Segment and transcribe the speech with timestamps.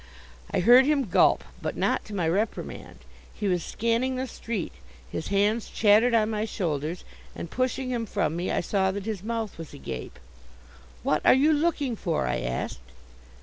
[0.51, 2.97] I heard him gulp, but not to my reprimand.
[3.35, 4.71] He was scanning the street.
[5.11, 7.03] His hands chattered on my shoulders,
[7.35, 10.17] and, pushing him from me, I saw that his mouth was agape.
[11.03, 12.79] "What are you looking for?" I asked.